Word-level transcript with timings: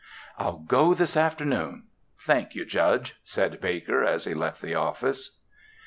"I'll 0.35 0.57
go 0.57 0.95
this 0.95 1.15
afternoon. 1.15 1.83
Thank 2.17 2.55
you, 2.55 2.65
Judge!" 2.65 3.17
said 3.23 3.61
Baker, 3.61 4.03
as 4.03 4.25
he 4.25 4.33
left 4.33 4.59
the 4.59 4.73
office. 4.73 5.37